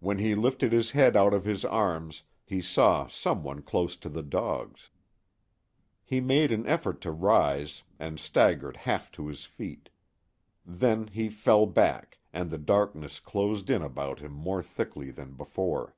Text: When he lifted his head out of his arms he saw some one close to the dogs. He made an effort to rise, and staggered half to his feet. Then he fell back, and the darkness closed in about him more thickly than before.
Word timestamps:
When 0.00 0.18
he 0.18 0.34
lifted 0.34 0.72
his 0.72 0.90
head 0.90 1.14
out 1.16 1.32
of 1.32 1.44
his 1.44 1.64
arms 1.64 2.24
he 2.44 2.60
saw 2.60 3.06
some 3.06 3.44
one 3.44 3.62
close 3.62 3.96
to 3.98 4.08
the 4.08 4.20
dogs. 4.24 4.90
He 6.02 6.20
made 6.20 6.50
an 6.50 6.66
effort 6.66 7.00
to 7.02 7.12
rise, 7.12 7.84
and 7.96 8.18
staggered 8.18 8.76
half 8.76 9.12
to 9.12 9.28
his 9.28 9.44
feet. 9.44 9.88
Then 10.66 11.06
he 11.06 11.28
fell 11.28 11.66
back, 11.66 12.18
and 12.32 12.50
the 12.50 12.58
darkness 12.58 13.20
closed 13.20 13.70
in 13.70 13.82
about 13.82 14.18
him 14.18 14.32
more 14.32 14.64
thickly 14.64 15.12
than 15.12 15.34
before. 15.34 15.94